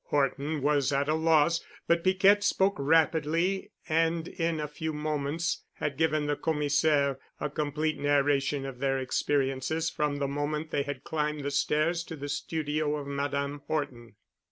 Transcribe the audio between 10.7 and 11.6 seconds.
they had climbed the